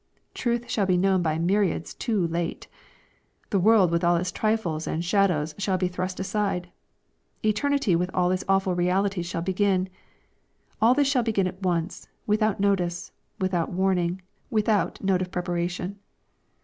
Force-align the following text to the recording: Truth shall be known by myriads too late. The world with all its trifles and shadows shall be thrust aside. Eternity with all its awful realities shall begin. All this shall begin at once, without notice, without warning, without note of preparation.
Truth 0.33 0.67
shall 0.67 0.87
be 0.87 0.97
known 0.97 1.21
by 1.21 1.37
myriads 1.37 1.93
too 1.93 2.25
late. 2.27 2.67
The 3.51 3.59
world 3.59 3.91
with 3.91 4.03
all 4.03 4.15
its 4.15 4.31
trifles 4.31 4.87
and 4.87 5.05
shadows 5.05 5.53
shall 5.59 5.77
be 5.77 5.87
thrust 5.87 6.19
aside. 6.19 6.71
Eternity 7.45 7.95
with 7.95 8.09
all 8.11 8.31
its 8.31 8.43
awful 8.49 8.73
realities 8.73 9.27
shall 9.27 9.43
begin. 9.43 9.89
All 10.81 10.95
this 10.95 11.07
shall 11.07 11.21
begin 11.21 11.45
at 11.45 11.61
once, 11.61 12.07
without 12.25 12.59
notice, 12.59 13.11
without 13.39 13.69
warning, 13.73 14.23
without 14.49 14.99
note 15.03 15.21
of 15.21 15.29
preparation. 15.29 15.99